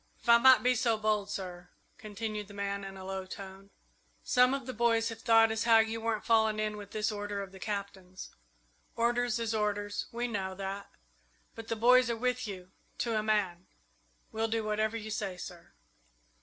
[0.19, 1.69] "If I might be so bold, sir,"
[1.99, 3.69] continued the man, in a low tone,
[4.23, 7.39] "some of the boys have thought as how you weren't falling in with this order
[7.43, 8.31] of the Cap'n's.
[8.95, 10.89] Orders is orders we know that
[11.53, 13.67] but the boys are with you, to a man.
[14.31, 15.71] We'll do whatever you say, sir."